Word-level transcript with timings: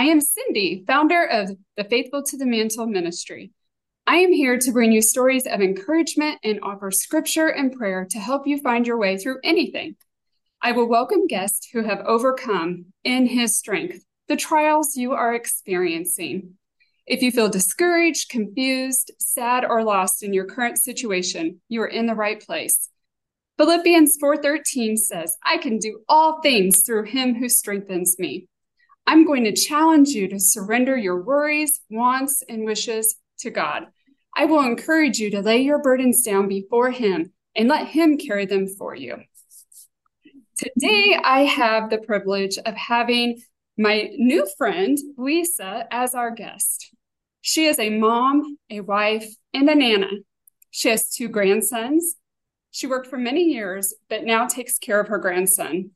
I 0.00 0.04
am 0.04 0.22
Cindy, 0.22 0.82
founder 0.86 1.26
of 1.26 1.50
the 1.76 1.84
Faithful 1.84 2.22
to 2.22 2.38
the 2.38 2.46
Mantle 2.46 2.86
Ministry. 2.86 3.52
I 4.06 4.16
am 4.16 4.32
here 4.32 4.58
to 4.58 4.72
bring 4.72 4.92
you 4.92 5.02
stories 5.02 5.46
of 5.46 5.60
encouragement 5.60 6.38
and 6.42 6.58
offer 6.62 6.90
scripture 6.90 7.48
and 7.48 7.70
prayer 7.70 8.06
to 8.12 8.18
help 8.18 8.46
you 8.46 8.56
find 8.56 8.86
your 8.86 8.96
way 8.96 9.18
through 9.18 9.40
anything. 9.44 9.96
I 10.62 10.72
will 10.72 10.88
welcome 10.88 11.26
guests 11.26 11.68
who 11.70 11.82
have 11.82 12.00
overcome, 12.06 12.86
in 13.04 13.26
His 13.26 13.58
strength, 13.58 14.02
the 14.26 14.36
trials 14.36 14.96
you 14.96 15.12
are 15.12 15.34
experiencing. 15.34 16.54
If 17.06 17.20
you 17.20 17.30
feel 17.30 17.50
discouraged, 17.50 18.30
confused, 18.30 19.10
sad, 19.18 19.66
or 19.66 19.84
lost 19.84 20.22
in 20.22 20.32
your 20.32 20.46
current 20.46 20.78
situation, 20.78 21.60
you 21.68 21.82
are 21.82 21.86
in 21.86 22.06
the 22.06 22.14
right 22.14 22.40
place. 22.40 22.88
Philippians 23.58 24.16
4:13 24.18 24.96
says, 24.96 25.36
"I 25.44 25.58
can 25.58 25.76
do 25.76 26.04
all 26.08 26.40
things 26.40 26.84
through 26.86 27.04
him 27.04 27.34
who 27.34 27.50
strengthens 27.50 28.18
me." 28.18 28.46
I'm 29.06 29.26
going 29.26 29.44
to 29.44 29.52
challenge 29.52 30.10
you 30.10 30.28
to 30.28 30.38
surrender 30.38 30.96
your 30.96 31.22
worries, 31.22 31.80
wants, 31.90 32.42
and 32.48 32.64
wishes 32.64 33.16
to 33.40 33.50
God. 33.50 33.86
I 34.36 34.44
will 34.44 34.62
encourage 34.62 35.18
you 35.18 35.30
to 35.30 35.40
lay 35.40 35.58
your 35.58 35.82
burdens 35.82 36.22
down 36.22 36.48
before 36.48 36.90
him 36.90 37.32
and 37.56 37.68
let 37.68 37.88
him 37.88 38.16
carry 38.16 38.46
them 38.46 38.68
for 38.68 38.94
you. 38.94 39.16
Today, 40.56 41.18
I 41.22 41.40
have 41.44 41.90
the 41.90 41.98
privilege 41.98 42.58
of 42.58 42.74
having 42.74 43.40
my 43.78 44.10
new 44.16 44.46
friend, 44.58 44.98
Lisa, 45.16 45.86
as 45.90 46.14
our 46.14 46.30
guest. 46.30 46.94
She 47.40 47.66
is 47.66 47.78
a 47.78 47.90
mom, 47.90 48.58
a 48.68 48.80
wife, 48.80 49.26
and 49.54 49.68
a 49.68 49.74
nana. 49.74 50.10
She 50.70 50.90
has 50.90 51.10
two 51.10 51.28
grandsons. 51.28 52.16
She 52.70 52.86
worked 52.86 53.08
for 53.08 53.16
many 53.16 53.44
years, 53.44 53.94
but 54.08 54.24
now 54.24 54.46
takes 54.46 54.78
care 54.78 55.00
of 55.00 55.08
her 55.08 55.18
grandson. 55.18 55.90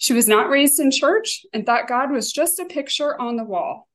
She 0.00 0.14
was 0.14 0.26
not 0.26 0.48
raised 0.48 0.80
in 0.80 0.90
church 0.90 1.44
and 1.52 1.64
thought 1.64 1.86
God 1.86 2.10
was 2.10 2.32
just 2.32 2.58
a 2.58 2.64
picture 2.64 3.20
on 3.20 3.36
the 3.36 3.44
wall. 3.44 3.86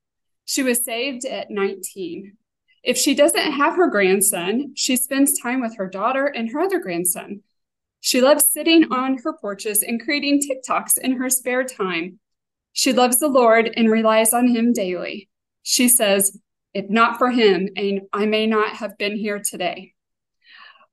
She 0.45 0.63
was 0.63 0.85
saved 0.85 1.25
at 1.25 1.49
19. 1.49 2.37
If 2.83 2.95
she 2.95 3.15
doesn't 3.15 3.51
have 3.53 3.75
her 3.75 3.89
grandson, 3.89 4.73
she 4.75 4.95
spends 4.95 5.39
time 5.39 5.59
with 5.59 5.75
her 5.77 5.89
daughter 5.89 6.27
and 6.27 6.51
her 6.51 6.61
other 6.61 6.79
grandson. 6.79 7.41
She 8.01 8.21
loves 8.21 8.47
sitting 8.47 8.93
on 8.93 9.17
her 9.23 9.33
porches 9.33 9.81
and 9.81 9.99
creating 9.99 10.41
TikToks 10.41 10.99
in 10.99 11.17
her 11.17 11.29
spare 11.29 11.63
time. 11.63 12.19
She 12.71 12.93
loves 12.93 13.17
the 13.17 13.27
Lord 13.27 13.73
and 13.75 13.89
relies 13.89 14.31
on 14.31 14.47
Him 14.47 14.73
daily. 14.73 15.27
She 15.63 15.89
says, 15.89 16.39
if 16.75 16.89
not 16.89 17.17
for 17.17 17.31
him, 17.31 17.69
I 18.13 18.25
may 18.25 18.45
not 18.45 18.75
have 18.75 18.97
been 18.97 19.15
here 19.17 19.39
today. 19.39 19.93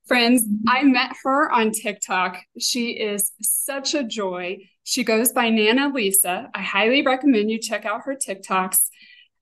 Friends, 0.07 0.43
I 0.67 0.83
met 0.83 1.11
her 1.23 1.51
on 1.51 1.71
TikTok. 1.71 2.39
She 2.57 2.91
is 2.91 3.31
such 3.41 3.93
a 3.93 4.03
joy. 4.03 4.69
She 4.83 5.03
goes 5.03 5.31
by 5.31 5.49
Nana 5.49 5.89
Lisa. 5.93 6.49
I 6.53 6.61
highly 6.61 7.01
recommend 7.01 7.49
you 7.49 7.59
check 7.59 7.85
out 7.85 8.01
her 8.05 8.15
TikToks. 8.15 8.89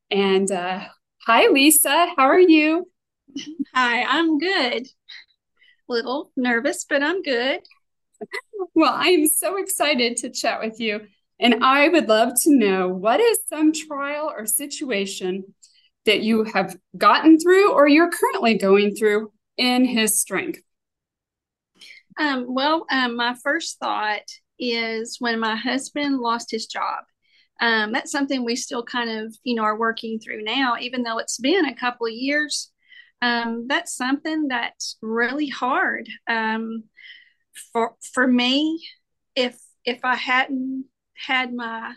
And 0.10 0.52
uh, 0.52 0.86
hi, 1.26 1.48
Lisa. 1.48 2.08
How 2.16 2.26
are 2.26 2.40
you? 2.40 2.88
Hi, 3.74 4.04
I'm 4.04 4.38
good. 4.38 4.86
A 4.86 5.90
little 5.90 6.32
nervous, 6.36 6.86
but 6.88 7.04
I'm 7.04 7.22
good. 7.22 7.62
Well, 8.76 8.94
I 8.94 9.08
am 9.08 9.28
so 9.28 9.58
excited 9.58 10.18
to 10.18 10.30
chat 10.30 10.62
with 10.62 10.80
you. 10.80 11.02
And 11.40 11.64
I 11.64 11.90
would 11.90 12.08
love 12.08 12.34
to 12.44 12.56
know 12.56 12.88
what 12.88 13.20
is 13.20 13.40
some 13.48 13.74
trial 13.74 14.32
or 14.34 14.46
situation 14.46 15.44
that 16.06 16.22
you 16.22 16.44
have 16.44 16.78
gotten 16.98 17.40
through 17.40 17.74
or 17.74 17.88
you're 17.88 18.12
currently 18.12 18.58
going 18.58 18.96
through 18.96 19.32
in 19.58 19.86
his 19.86 20.20
strength? 20.20 20.62
Um, 22.20 22.46
well, 22.48 22.86
um, 22.92 23.16
my 23.16 23.36
first 23.44 23.80
thought 23.80 24.22
is 24.62 25.18
when 25.20 25.40
my 25.40 25.56
husband 25.56 26.20
lost 26.20 26.52
his 26.52 26.68
job. 26.68 27.04
Um, 27.60 27.92
that's 27.92 28.12
something 28.12 28.46
we 28.46 28.56
still 28.56 28.84
kind 28.84 29.10
of, 29.10 29.36
you 29.44 29.56
know, 29.56 29.64
are 29.64 29.78
working 29.78 30.20
through 30.20 30.44
now, 30.44 30.78
even 30.80 31.04
though 31.04 31.18
it's 31.18 31.38
been 31.38 31.66
a 31.66 31.76
couple 31.76 32.08
of 32.08 32.14
years. 32.14 32.72
Um, 33.22 33.66
that's 33.68 33.96
something 33.96 34.48
that's 34.48 34.98
really 35.02 35.48
hard 35.48 36.08
um, 36.28 36.86
for 37.74 37.96
for 38.14 38.26
me. 38.26 38.84
If 39.36 39.60
if 39.86 40.00
I 40.04 40.16
hadn't 40.16 40.86
had 41.14 41.54
my 41.54 41.94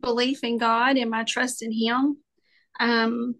belief 0.00 0.44
in 0.44 0.58
God 0.58 0.96
and 0.96 1.10
my 1.10 1.24
trust 1.24 1.62
in 1.62 1.72
Him, 1.72 2.18
um, 2.80 3.34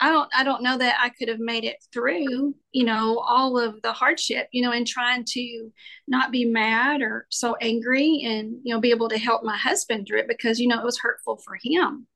I 0.00 0.08
don't 0.10 0.30
I 0.34 0.44
don't 0.44 0.62
know 0.62 0.78
that 0.78 0.96
I 1.00 1.10
could 1.10 1.28
have 1.28 1.40
made 1.40 1.64
it 1.64 1.76
through, 1.92 2.54
you 2.72 2.84
know, 2.84 3.18
all 3.18 3.58
of 3.58 3.82
the 3.82 3.92
hardship, 3.92 4.48
you 4.52 4.62
know, 4.62 4.72
and 4.72 4.86
trying 4.86 5.24
to 5.30 5.72
not 6.08 6.32
be 6.32 6.44
mad 6.46 7.02
or 7.02 7.26
so 7.30 7.56
angry 7.60 8.22
and, 8.24 8.58
you 8.64 8.74
know, 8.74 8.80
be 8.80 8.90
able 8.90 9.08
to 9.10 9.18
help 9.18 9.42
my 9.44 9.56
husband 9.56 10.06
through 10.06 10.20
it 10.20 10.28
because, 10.28 10.58
you 10.58 10.68
know, 10.68 10.78
it 10.80 10.84
was 10.84 10.98
hurtful 10.98 11.36
for 11.44 11.58
him. 11.62 12.06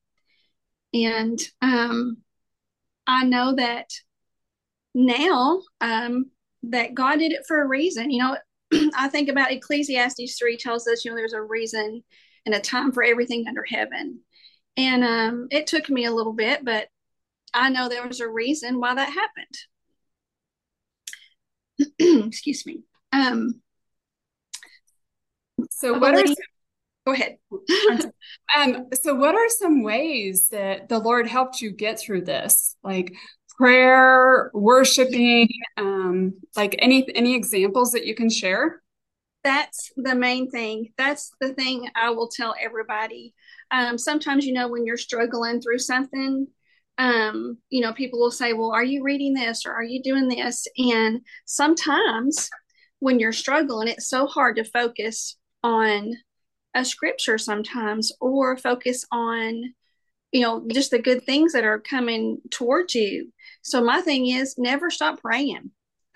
And 0.94 1.38
um 1.60 2.18
I 3.06 3.24
know 3.24 3.54
that 3.56 3.90
now 4.94 5.62
um 5.80 6.30
that 6.64 6.94
God 6.94 7.18
did 7.18 7.32
it 7.32 7.44
for 7.46 7.60
a 7.62 7.66
reason. 7.68 8.10
You 8.10 8.22
know, 8.22 8.36
I 8.96 9.08
think 9.08 9.28
about 9.28 9.52
Ecclesiastes 9.52 10.38
3 10.38 10.56
tells 10.56 10.86
us, 10.88 11.04
you 11.04 11.10
know, 11.10 11.16
there's 11.16 11.34
a 11.34 11.42
reason 11.42 12.02
and 12.46 12.54
a 12.54 12.60
time 12.60 12.92
for 12.92 13.02
everything 13.02 13.44
under 13.46 13.64
heaven. 13.68 14.20
And 14.76 15.04
um, 15.04 15.48
it 15.50 15.66
took 15.66 15.88
me 15.88 16.04
a 16.04 16.12
little 16.12 16.32
bit, 16.32 16.64
but 16.64 16.88
I 17.54 17.70
know 17.70 17.88
there 17.88 18.06
was 18.06 18.20
a 18.20 18.28
reason 18.28 18.80
why 18.80 18.94
that 18.94 19.12
happened. 21.78 22.26
Excuse 22.28 22.66
me. 22.66 22.82
Um, 23.12 23.60
so, 25.70 25.98
what 25.98 26.14
are 26.14 26.26
some- 26.26 26.34
go 27.06 27.12
ahead. 27.12 27.36
um, 28.56 28.88
so, 28.92 29.14
what 29.14 29.34
are 29.34 29.48
some 29.48 29.82
ways 29.82 30.48
that 30.48 30.88
the 30.88 30.98
Lord 30.98 31.28
helped 31.28 31.60
you 31.60 31.70
get 31.70 32.00
through 32.00 32.22
this? 32.22 32.76
Like 32.82 33.14
prayer, 33.56 34.50
worshiping, 34.52 35.48
um, 35.76 36.34
like 36.56 36.74
any 36.80 37.06
any 37.14 37.34
examples 37.34 37.92
that 37.92 38.04
you 38.04 38.14
can 38.14 38.28
share? 38.28 38.82
That's 39.44 39.92
the 39.96 40.14
main 40.14 40.50
thing. 40.50 40.92
That's 40.96 41.30
the 41.40 41.52
thing 41.54 41.88
I 41.94 42.10
will 42.10 42.28
tell 42.28 42.54
everybody 42.60 43.34
um, 43.70 43.98
sometimes, 43.98 44.46
you 44.46 44.52
know, 44.52 44.68
when 44.68 44.86
you're 44.86 44.96
struggling 44.96 45.60
through 45.60 45.78
something, 45.78 46.46
um, 46.98 47.58
you 47.70 47.80
know, 47.80 47.92
people 47.92 48.20
will 48.20 48.30
say, 48.30 48.52
Well, 48.52 48.72
are 48.72 48.84
you 48.84 49.02
reading 49.02 49.34
this 49.34 49.66
or 49.66 49.72
are 49.72 49.82
you 49.82 50.02
doing 50.02 50.28
this? 50.28 50.66
And 50.78 51.20
sometimes 51.44 52.48
when 53.00 53.18
you're 53.18 53.32
struggling, 53.32 53.88
it's 53.88 54.08
so 54.08 54.26
hard 54.26 54.56
to 54.56 54.64
focus 54.64 55.36
on 55.62 56.12
a 56.74 56.84
scripture 56.84 57.38
sometimes 57.38 58.12
or 58.20 58.56
focus 58.56 59.04
on, 59.10 59.74
you 60.32 60.42
know, 60.42 60.64
just 60.72 60.90
the 60.90 60.98
good 60.98 61.24
things 61.24 61.52
that 61.52 61.64
are 61.64 61.80
coming 61.80 62.38
towards 62.50 62.94
you. 62.94 63.32
So, 63.62 63.82
my 63.82 64.00
thing 64.00 64.28
is 64.28 64.56
never 64.58 64.90
stop 64.90 65.20
praying 65.20 65.70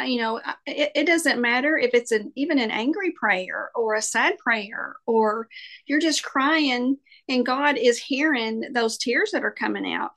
you 0.05 0.21
know 0.21 0.41
it, 0.67 0.93
it, 0.95 1.07
doesn't 1.07 1.41
matter 1.41 1.77
if 1.77 1.91
it's 1.93 2.13
an 2.13 2.33
even 2.37 2.59
an 2.59 2.71
angry 2.71 3.13
prayer 3.13 3.71
or 3.75 3.95
a 3.95 4.03
sad 4.03 4.39
prayer 4.39 4.95
or 5.07 5.49
you're 5.87 5.99
just 5.99 6.23
crying 6.23 6.97
and 7.29 7.45
god 7.45 7.77
is 7.77 7.99
hearing 7.99 8.63
those 8.73 8.97
tears 8.97 9.31
that 9.33 9.45
are 9.45 9.51
coming 9.51 9.93
out 9.93 10.13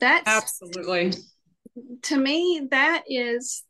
that's 0.00 0.26
absolutely 0.26 1.12
to 2.02 2.16
me 2.16 2.66
that 2.70 3.04
is 3.08 3.64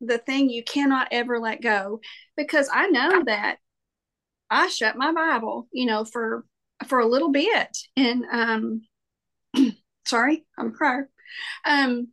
the 0.00 0.18
thing 0.18 0.48
you 0.48 0.62
cannot 0.62 1.08
ever 1.10 1.38
let 1.38 1.60
go 1.60 2.00
because 2.36 2.68
i 2.72 2.86
know 2.88 3.22
that 3.24 3.56
i 4.50 4.68
shut 4.68 4.96
my 4.96 5.12
bible 5.12 5.68
you 5.72 5.86
know 5.86 6.04
for 6.04 6.44
for 6.86 6.98
a 7.00 7.06
little 7.06 7.30
bit 7.30 7.76
and 7.96 8.24
um 8.32 8.82
sorry 10.06 10.44
i'm 10.58 10.68
a 10.68 10.70
crier 10.70 11.08
um 11.64 12.08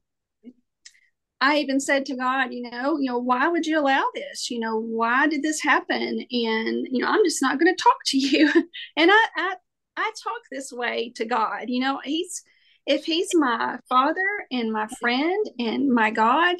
I 1.41 1.59
even 1.59 1.79
said 1.79 2.05
to 2.07 2.17
God, 2.17 2.51
you 2.51 2.69
know, 2.69 2.97
you 2.97 3.09
know, 3.09 3.17
why 3.17 3.47
would 3.47 3.65
you 3.65 3.79
allow 3.79 4.03
this? 4.13 4.51
You 4.51 4.59
know, 4.59 4.77
why 4.77 5.27
did 5.27 5.41
this 5.41 5.61
happen? 5.61 6.25
And 6.31 6.87
you 6.91 7.01
know, 7.01 7.07
I'm 7.07 7.23
just 7.23 7.41
not 7.41 7.59
going 7.59 7.73
to 7.73 7.81
talk 7.81 7.97
to 8.07 8.17
you. 8.17 8.51
and 8.97 9.11
I, 9.11 9.25
I, 9.37 9.55
I 9.95 10.11
talk 10.21 10.41
this 10.51 10.71
way 10.71 11.13
to 11.15 11.25
God. 11.25 11.65
You 11.67 11.79
know, 11.79 11.99
He's 12.03 12.43
if 12.89 13.05
He's 13.05 13.29
my 13.33 13.77
Father 13.87 14.27
and 14.51 14.73
my 14.73 14.87
friend 14.99 15.49
and 15.59 15.89
my 15.89 16.09
God, 16.09 16.57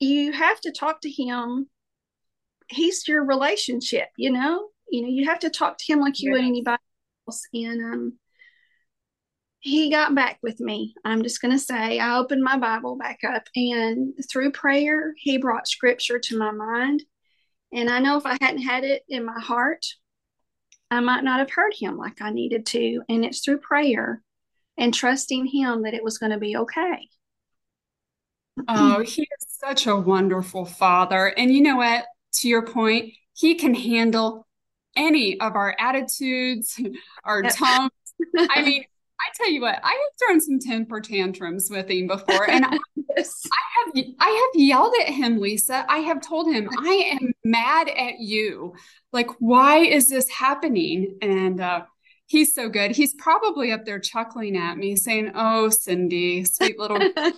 you 0.00 0.32
have 0.32 0.58
to 0.62 0.72
talk 0.72 1.02
to 1.02 1.10
Him. 1.10 1.68
He's 2.68 3.06
your 3.06 3.24
relationship. 3.24 4.08
You 4.16 4.32
know, 4.32 4.68
you 4.88 5.02
know, 5.02 5.08
you 5.08 5.26
have 5.26 5.40
to 5.40 5.50
talk 5.50 5.76
to 5.78 5.92
Him 5.92 6.00
like 6.00 6.20
you 6.20 6.32
would 6.32 6.40
anybody 6.40 6.82
else. 7.28 7.42
And 7.52 7.84
um, 7.84 8.18
he 9.60 9.90
got 9.90 10.14
back 10.14 10.38
with 10.42 10.60
me. 10.60 10.94
I'm 11.04 11.22
just 11.22 11.42
going 11.42 11.52
to 11.52 11.58
say, 11.58 11.98
I 11.98 12.16
opened 12.16 12.42
my 12.42 12.56
Bible 12.56 12.96
back 12.96 13.20
up, 13.22 13.44
and 13.54 14.14
through 14.32 14.52
prayer, 14.52 15.12
he 15.18 15.36
brought 15.36 15.68
scripture 15.68 16.18
to 16.18 16.38
my 16.38 16.52
mind. 16.52 17.04
And 17.70 17.90
I 17.90 17.98
know 17.98 18.16
if 18.16 18.24
I 18.24 18.38
hadn't 18.40 18.62
had 18.62 18.84
it 18.84 19.02
in 19.10 19.26
my 19.26 19.40
heart, 19.40 19.84
I 20.90 21.00
might 21.00 21.24
not 21.24 21.40
have 21.40 21.50
heard 21.50 21.74
him 21.74 21.98
like 21.98 22.22
I 22.22 22.30
needed 22.30 22.64
to. 22.66 23.02
And 23.10 23.24
it's 23.24 23.40
through 23.40 23.58
prayer 23.58 24.22
and 24.76 24.92
trusting 24.92 25.46
him 25.46 25.82
that 25.82 25.94
it 25.94 26.04
was 26.04 26.18
going 26.18 26.32
to 26.32 26.38
be 26.38 26.56
okay. 26.56 27.08
Oh, 28.68 29.02
he 29.02 29.22
is 29.22 29.46
such 29.48 29.86
a 29.86 29.96
wonderful 29.96 30.64
father. 30.64 31.26
And 31.26 31.52
you 31.52 31.60
know 31.60 31.76
what? 31.76 32.04
To 32.40 32.48
your 32.48 32.66
point, 32.66 33.12
he 33.34 33.54
can 33.56 33.74
handle 33.74 34.46
any 34.96 35.40
of 35.40 35.56
our 35.56 35.74
attitudes, 35.78 36.80
our 37.24 37.42
yep. 37.42 37.56
tongues. 37.56 37.90
I 38.36 38.62
mean, 38.64 38.84
I 39.20 39.32
tell 39.36 39.50
you 39.50 39.62
what, 39.62 39.80
I 39.82 39.90
have 39.90 40.28
thrown 40.28 40.40
some 40.40 40.58
temper 40.58 41.00
tantrums 41.00 41.68
with 41.70 41.90
him 41.90 42.06
before, 42.06 42.48
and 42.48 42.64
I, 42.64 42.78
yes. 43.16 43.42
I 43.52 44.00
have 44.00 44.04
I 44.18 44.50
have 44.52 44.60
yelled 44.60 44.94
at 45.00 45.08
him, 45.08 45.40
Lisa. 45.40 45.86
I 45.88 45.98
have 45.98 46.20
told 46.20 46.52
him 46.52 46.68
I 46.78 47.18
am 47.20 47.32
mad 47.44 47.88
at 47.88 48.18
you. 48.18 48.74
Like, 49.12 49.30
why 49.38 49.78
is 49.78 50.08
this 50.08 50.28
happening? 50.28 51.18
And 51.22 51.60
uh, 51.60 51.84
he's 52.26 52.54
so 52.54 52.68
good. 52.68 52.92
He's 52.92 53.14
probably 53.14 53.72
up 53.72 53.84
there 53.84 53.98
chuckling 53.98 54.56
at 54.56 54.76
me, 54.76 54.96
saying, 54.96 55.32
"Oh, 55.34 55.70
Cindy, 55.70 56.44
sweet 56.44 56.78
little." 56.78 56.98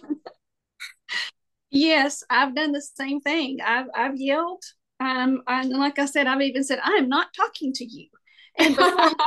yes, 1.71 2.25
I've 2.31 2.55
done 2.55 2.73
the 2.73 2.83
same 2.83 3.21
thing. 3.21 3.59
I've 3.65 3.87
I've 3.95 4.17
yelled. 4.17 4.65
Um, 4.99 5.43
and 5.47 5.71
like 5.71 5.99
I 5.99 6.07
said, 6.07 6.27
I've 6.27 6.41
even 6.41 6.65
said, 6.65 6.81
"I 6.83 6.93
am 6.93 7.09
not 7.09 7.35
talking 7.35 7.73
to 7.75 7.85
you." 7.85 8.09
And 8.59 8.75
before 8.75 9.11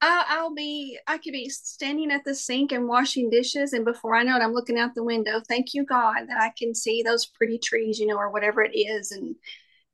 I'll, 0.00 0.24
I'll 0.28 0.54
be, 0.54 0.98
I 1.08 1.18
could 1.18 1.32
be 1.32 1.48
standing 1.48 2.12
at 2.12 2.24
the 2.24 2.34
sink 2.34 2.70
and 2.70 2.86
washing 2.86 3.30
dishes, 3.30 3.72
and 3.72 3.84
before 3.84 4.14
I 4.14 4.22
know 4.22 4.36
it, 4.36 4.42
I'm 4.42 4.52
looking 4.52 4.78
out 4.78 4.94
the 4.94 5.02
window. 5.02 5.40
Thank 5.48 5.74
you, 5.74 5.84
God, 5.84 6.26
that 6.28 6.40
I 6.40 6.52
can 6.56 6.74
see 6.74 7.02
those 7.02 7.26
pretty 7.26 7.58
trees, 7.58 7.98
you 7.98 8.06
know, 8.06 8.16
or 8.16 8.30
whatever 8.30 8.62
it 8.62 8.76
is. 8.76 9.10
And 9.10 9.34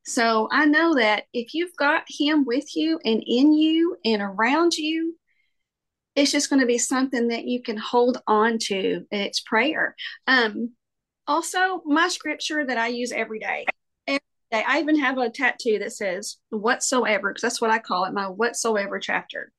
so 0.04 0.48
I 0.50 0.66
know 0.66 0.94
that 0.94 1.24
if 1.32 1.54
you've 1.54 1.76
got 1.76 2.04
Him 2.08 2.44
with 2.44 2.76
you 2.76 3.00
and 3.04 3.22
in 3.26 3.52
you 3.52 3.96
and 4.04 4.22
around 4.22 4.74
you, 4.74 5.16
it's 6.14 6.32
just 6.32 6.48
going 6.48 6.60
to 6.60 6.66
be 6.66 6.78
something 6.78 7.28
that 7.28 7.44
you 7.44 7.62
can 7.62 7.76
hold 7.76 8.18
on 8.26 8.58
to, 8.58 9.04
it's 9.10 9.40
prayer. 9.40 9.96
Um, 10.26 10.72
also, 11.26 11.82
my 11.84 12.08
scripture 12.08 12.64
that 12.64 12.78
I 12.78 12.88
use 12.88 13.10
every 13.10 13.38
day. 13.38 13.64
Every 14.06 14.20
day, 14.52 14.62
I 14.66 14.80
even 14.80 14.98
have 15.00 15.18
a 15.18 15.30
tattoo 15.30 15.78
that 15.80 15.92
says 15.92 16.36
"whatsoever" 16.50 17.30
because 17.30 17.42
that's 17.42 17.60
what 17.60 17.70
I 17.70 17.78
call 17.78 18.04
it, 18.04 18.12
my 18.12 18.28
whatsoever 18.28 18.98
chapter 18.98 19.52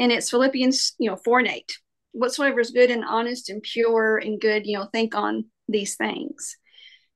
and 0.00 0.10
it's 0.10 0.30
Philippians, 0.30 0.94
you 0.98 1.10
know, 1.10 1.16
four 1.16 1.38
and 1.38 1.48
eight. 1.48 1.70
Whatsoever 2.12 2.58
is 2.60 2.70
good 2.70 2.90
and 2.90 3.04
honest 3.04 3.50
and 3.50 3.62
pure 3.62 4.16
and 4.16 4.40
good, 4.40 4.66
you 4.66 4.78
know, 4.78 4.86
think 4.86 5.14
on 5.14 5.44
these 5.68 5.96
things. 5.96 6.56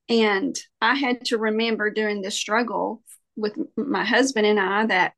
And 0.09 0.56
I 0.81 0.95
had 0.95 1.25
to 1.27 1.39
remember 1.39 1.91
during 1.91 2.23
this 2.23 2.39
struggle 2.39 3.03
with 3.37 3.56
my 3.77 4.05
husband 4.05 4.47
and 4.47 4.61
I 4.61 4.87
that, 4.87 5.15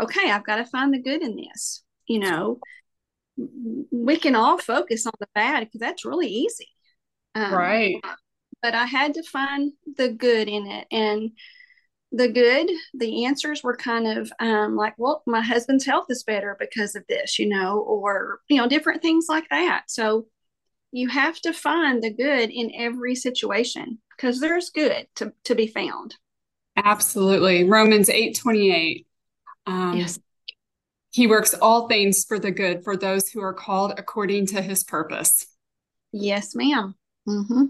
okay, 0.00 0.30
I've 0.30 0.46
got 0.46 0.56
to 0.56 0.64
find 0.64 0.92
the 0.92 1.02
good 1.02 1.22
in 1.22 1.36
this. 1.36 1.82
You 2.08 2.20
know, 2.20 2.58
we 3.36 4.16
can 4.16 4.34
all 4.34 4.58
focus 4.58 5.06
on 5.06 5.12
the 5.20 5.28
bad 5.34 5.60
because 5.60 5.80
that's 5.80 6.04
really 6.04 6.28
easy. 6.28 6.68
Um, 7.34 7.54
right. 7.54 7.96
But 8.62 8.74
I 8.74 8.86
had 8.86 9.14
to 9.14 9.22
find 9.22 9.72
the 9.96 10.08
good 10.08 10.48
in 10.48 10.66
it. 10.66 10.86
And 10.90 11.30
the 12.12 12.28
good 12.28 12.68
the 12.94 13.24
answers 13.24 13.62
were 13.62 13.76
kind 13.76 14.06
of 14.06 14.32
um, 14.40 14.76
like 14.76 14.94
well 14.98 15.22
my 15.26 15.40
husband's 15.40 15.86
health 15.86 16.06
is 16.08 16.24
better 16.24 16.56
because 16.58 16.96
of 16.96 17.04
this 17.08 17.38
you 17.38 17.48
know 17.48 17.78
or 17.78 18.40
you 18.48 18.56
know 18.56 18.68
different 18.68 19.00
things 19.00 19.26
like 19.28 19.48
that 19.50 19.84
so 19.86 20.26
you 20.92 21.08
have 21.08 21.38
to 21.40 21.52
find 21.52 22.02
the 22.02 22.12
good 22.12 22.50
in 22.50 22.72
every 22.74 23.14
situation 23.14 23.98
because 24.16 24.40
there's 24.40 24.70
good 24.70 25.06
to, 25.16 25.32
to 25.44 25.54
be 25.54 25.66
found 25.66 26.16
absolutely 26.76 27.64
romans 27.64 28.08
8 28.08 28.36
28 28.36 29.06
um, 29.66 29.96
yes 29.96 30.18
he 31.12 31.26
works 31.26 31.54
all 31.54 31.88
things 31.88 32.24
for 32.24 32.38
the 32.38 32.52
good 32.52 32.84
for 32.84 32.96
those 32.96 33.28
who 33.28 33.40
are 33.40 33.54
called 33.54 33.94
according 33.98 34.46
to 34.46 34.62
his 34.62 34.84
purpose 34.84 35.46
yes 36.12 36.54
madam 36.54 36.94
mm-hmm. 37.28 37.64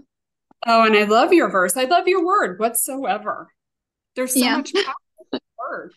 oh 0.67 0.83
and 0.85 0.95
i 0.95 1.03
love 1.03 1.33
your 1.33 1.49
verse 1.49 1.75
i 1.75 1.83
love 1.83 2.07
your 2.07 2.25
word 2.25 2.59
whatsoever 2.59 3.49
there's 4.15 4.33
so 4.33 4.39
yeah. 4.39 4.57
much 4.57 4.73
power 4.73 4.93
in 5.19 5.25
the 5.31 5.39
word. 5.57 5.93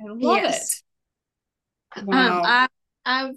I 0.00 0.04
love 0.04 0.36
yes. 0.36 0.82
it. 1.96 2.00
Um, 2.00 2.06
wow. 2.06 2.38
Um, 2.38 2.44
I, 2.44 2.68
I've 3.06 3.36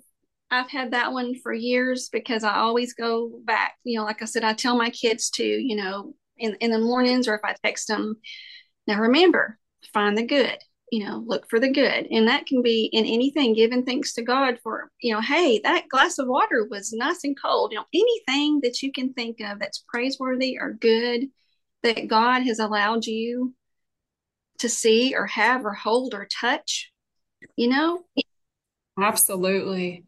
I've 0.49 0.69
had 0.69 0.91
that 0.91 1.11
one 1.11 1.35
for 1.41 1.53
years 1.53 2.09
because 2.09 2.43
I 2.43 2.55
always 2.55 2.93
go 2.93 3.31
back. 3.43 3.75
You 3.83 3.99
know, 3.99 4.05
like 4.05 4.21
I 4.21 4.25
said, 4.25 4.43
I 4.43 4.53
tell 4.53 4.77
my 4.77 4.89
kids 4.89 5.29
to, 5.31 5.43
you 5.43 5.75
know, 5.75 6.13
in 6.37 6.55
in 6.61 6.71
the 6.71 6.79
mornings 6.79 7.27
or 7.27 7.35
if 7.35 7.41
I 7.43 7.55
text 7.63 7.87
them. 7.87 8.15
Now 8.87 8.99
remember, 8.99 9.59
find 9.93 10.17
the 10.17 10.23
good. 10.23 10.57
You 10.89 11.05
know, 11.05 11.21
look 11.27 11.49
for 11.49 11.59
the 11.59 11.69
good, 11.69 12.07
and 12.11 12.29
that 12.29 12.45
can 12.45 12.61
be 12.61 12.89
in 12.93 13.03
anything. 13.05 13.53
Giving 13.53 13.83
thanks 13.83 14.13
to 14.13 14.21
God 14.21 14.57
for, 14.63 14.89
you 15.01 15.13
know, 15.13 15.19
hey, 15.19 15.59
that 15.65 15.89
glass 15.89 16.17
of 16.17 16.29
water 16.29 16.65
was 16.69 16.93
nice 16.93 17.25
and 17.25 17.35
cold. 17.37 17.73
You 17.73 17.79
know, 17.79 17.85
anything 17.93 18.61
that 18.63 18.81
you 18.81 18.93
can 18.93 19.11
think 19.11 19.41
of 19.41 19.59
that's 19.59 19.83
praiseworthy 19.89 20.57
or 20.57 20.77
good 20.79 21.25
that 21.83 22.07
God 22.07 22.43
has 22.43 22.59
allowed 22.59 23.05
you 23.05 23.53
to 24.59 24.69
see 24.69 25.13
or 25.13 25.25
have 25.27 25.65
or 25.65 25.73
hold 25.73 26.13
or 26.13 26.25
touch, 26.25 26.91
you 27.55 27.67
know? 27.67 28.05
Absolutely. 28.99 30.06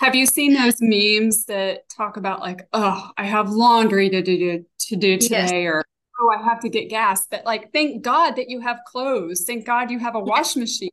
Have 0.00 0.14
you 0.14 0.26
seen 0.26 0.54
those 0.54 0.76
memes 0.80 1.46
that 1.46 1.88
talk 1.88 2.16
about 2.16 2.40
like, 2.40 2.68
oh, 2.72 3.10
I 3.16 3.24
have 3.24 3.50
laundry 3.50 4.10
to 4.10 4.22
do 4.22 4.64
to 4.78 4.96
do 4.96 5.18
today, 5.18 5.62
yes. 5.62 5.66
or 5.66 5.84
oh, 6.20 6.30
I 6.30 6.42
have 6.42 6.60
to 6.60 6.68
get 6.68 6.88
gas. 6.88 7.26
But 7.30 7.44
like, 7.44 7.72
thank 7.72 8.02
God 8.02 8.36
that 8.36 8.48
you 8.48 8.60
have 8.60 8.78
clothes. 8.86 9.44
Thank 9.46 9.66
God 9.66 9.90
you 9.90 9.98
have 9.98 10.14
a 10.14 10.20
wash 10.20 10.56
machine. 10.56 10.90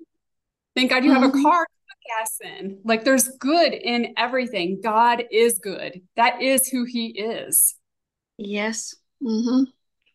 Thank 0.76 0.90
God 0.90 1.04
you 1.04 1.14
have 1.14 1.24
a 1.24 1.30
mm-hmm. 1.30 1.42
car 1.42 1.66
to 1.66 1.72
put 1.88 1.98
gas 2.18 2.60
in. 2.60 2.80
Like, 2.84 3.06
there's 3.06 3.30
good 3.38 3.74
in 3.74 4.14
everything. 4.18 4.82
God 4.84 5.24
is 5.32 5.60
good. 5.60 6.02
That 6.16 6.42
is 6.42 6.68
who 6.68 6.84
He 6.84 7.08
is. 7.08 7.76
Yes. 8.38 8.96
Mm-hmm. 9.24 9.64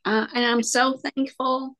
Uh, 0.04 0.26
and 0.34 0.44
I'm 0.44 0.62
so 0.62 0.98
thankful 0.98 1.76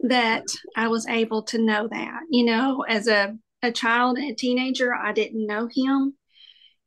that 0.00 0.44
I 0.76 0.88
was 0.88 1.06
able 1.06 1.42
to 1.44 1.58
know 1.58 1.88
that. 1.88 2.20
You 2.30 2.44
know, 2.44 2.84
as 2.88 3.06
a, 3.06 3.36
a 3.62 3.70
child 3.70 4.18
and 4.18 4.30
a 4.30 4.34
teenager, 4.34 4.94
I 4.94 5.12
didn't 5.12 5.46
know 5.46 5.68
him. 5.72 6.14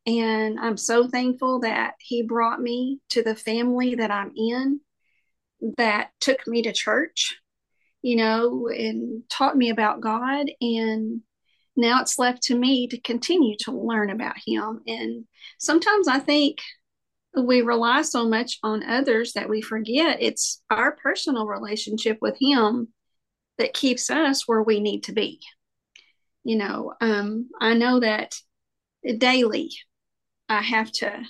And 0.06 0.60
I'm 0.60 0.78
so 0.78 1.08
thankful 1.08 1.62
that 1.62 1.96
he 2.00 2.22
brought 2.22 2.62
me 2.62 3.00
to 3.10 3.24
the 3.24 3.36
family 3.36 3.96
that 3.96 4.12
I'm 4.12 4.32
in 4.36 4.82
that 5.78 6.12
took 6.20 6.46
me 6.48 6.62
to 6.64 6.74
church, 6.74 7.36
you 8.02 8.16
know, 8.16 8.68
and 8.68 9.24
taught 9.30 9.58
me 9.58 9.70
about 9.70 10.02
God. 10.02 10.48
And 10.62 11.22
now 11.76 12.02
it's 12.02 12.20
left 12.20 12.44
to 12.44 12.56
me 12.56 12.88
to 12.88 13.02
continue 13.02 13.56
to 13.62 13.72
learn 13.72 14.12
about 14.12 14.36
him. 14.46 14.82
And 14.86 15.26
sometimes 15.58 16.08
I 16.08 16.20
think 16.20 16.60
we 17.36 17.62
rely 17.62 18.04
so 18.04 18.28
much 18.28 18.60
on 18.64 18.84
others 18.84 19.34
that 19.34 19.50
we 19.50 19.62
forget 19.62 20.22
it's 20.22 20.62
our 20.70 20.96
personal 20.96 21.48
relationship 21.48 22.18
with 22.22 22.38
him 22.40 22.90
that 23.58 23.74
keeps 23.74 24.10
us 24.10 24.48
where 24.48 24.62
we 24.62 24.80
need 24.80 25.04
to 25.04 25.14
be. 25.14 25.42
You 26.44 26.58
know, 26.58 26.94
um, 27.02 27.50
I 27.60 27.74
know 27.74 28.00
that 28.00 28.36
daily 29.18 29.72
I 30.50 30.62
have 30.62 30.92
to 30.94 31.24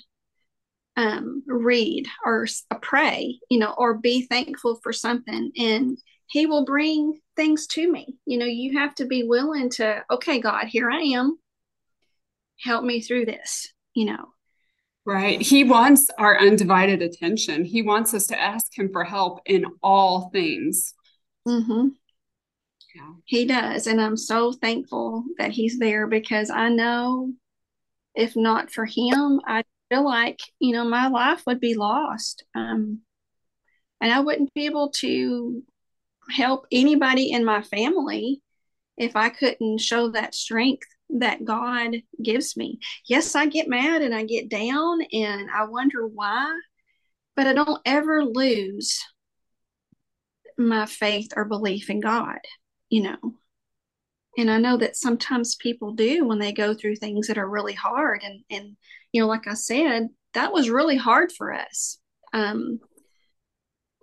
um, 0.97 1.43
read 1.47 2.07
or 2.25 2.47
pray, 2.81 3.39
you 3.49 3.59
know, 3.59 3.73
or 3.77 3.95
be 3.95 4.21
thankful 4.23 4.79
for 4.81 4.93
something, 4.93 5.51
and 5.57 5.97
He 6.27 6.45
will 6.45 6.65
bring 6.65 7.19
things 7.35 7.67
to 7.67 7.91
me. 7.91 8.17
You 8.25 8.37
know, 8.37 8.45
you 8.45 8.77
have 8.77 8.95
to 8.95 9.05
be 9.05 9.23
willing 9.23 9.69
to, 9.71 10.03
okay, 10.09 10.39
God, 10.39 10.67
here 10.67 10.89
I 10.89 11.01
am. 11.01 11.37
Help 12.61 12.83
me 12.83 13.01
through 13.01 13.25
this, 13.25 13.73
you 13.93 14.05
know. 14.05 14.29
Right. 15.05 15.39
He 15.41 15.63
wants 15.63 16.07
our 16.17 16.39
undivided 16.39 17.01
attention. 17.01 17.63
He 17.63 17.81
wants 17.81 18.13
us 18.13 18.27
to 18.27 18.41
ask 18.41 18.75
Him 18.77 18.89
for 18.91 19.03
help 19.03 19.41
in 19.45 19.65
all 19.83 20.29
things. 20.31 20.93
Mm-hmm. 21.47 21.89
Yeah. 22.95 23.11
He 23.25 23.45
does. 23.45 23.87
And 23.87 24.01
I'm 24.01 24.17
so 24.17 24.53
thankful 24.53 25.25
that 25.37 25.51
he's 25.51 25.77
there 25.77 26.07
because 26.07 26.49
I 26.49 26.69
know 26.69 27.33
if 28.15 28.35
not 28.35 28.71
for 28.71 28.85
him, 28.85 29.41
I 29.45 29.63
feel 29.89 30.05
like, 30.05 30.39
you 30.59 30.73
know, 30.73 30.85
my 30.85 31.07
life 31.07 31.43
would 31.45 31.59
be 31.59 31.75
lost. 31.75 32.43
Um, 32.55 33.01
and 34.01 34.11
I 34.11 34.19
wouldn't 34.19 34.53
be 34.53 34.65
able 34.65 34.91
to 34.97 35.63
help 36.29 36.65
anybody 36.71 37.31
in 37.31 37.45
my 37.45 37.61
family 37.61 38.41
if 38.97 39.15
I 39.15 39.29
couldn't 39.29 39.79
show 39.79 40.09
that 40.09 40.35
strength 40.35 40.87
that 41.09 41.45
God 41.45 41.95
gives 42.21 42.57
me. 42.57 42.79
Yes, 43.07 43.35
I 43.35 43.45
get 43.45 43.67
mad 43.67 44.01
and 44.01 44.13
I 44.13 44.23
get 44.23 44.49
down 44.49 44.99
and 45.11 45.49
I 45.53 45.65
wonder 45.65 46.07
why, 46.07 46.51
but 47.35 47.47
I 47.47 47.53
don't 47.53 47.81
ever 47.85 48.23
lose 48.23 49.03
my 50.57 50.85
faith 50.85 51.29
or 51.35 51.45
belief 51.45 51.89
in 51.89 51.99
God 51.99 52.39
you 52.89 53.03
know. 53.03 53.33
And 54.37 54.51
I 54.51 54.57
know 54.57 54.77
that 54.77 54.97
sometimes 54.97 55.55
people 55.55 55.93
do 55.93 56.25
when 56.25 56.39
they 56.39 56.51
go 56.51 56.73
through 56.73 56.97
things 56.97 57.27
that 57.27 57.37
are 57.37 57.49
really 57.49 57.73
hard. 57.73 58.21
And, 58.23 58.43
and 58.49 58.75
you 59.11 59.21
know, 59.21 59.27
like 59.27 59.47
I 59.47 59.53
said, 59.53 60.09
that 60.33 60.51
was 60.51 60.69
really 60.69 60.97
hard 60.97 61.31
for 61.31 61.53
us. 61.53 61.99
Um, 62.33 62.79